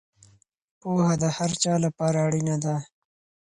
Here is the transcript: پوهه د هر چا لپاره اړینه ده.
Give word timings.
پوهه 0.79 1.13
د 1.21 1.23
هر 1.37 1.51
چا 1.63 1.73
لپاره 1.85 2.17
اړینه 2.27 2.55
ده. 2.63 2.75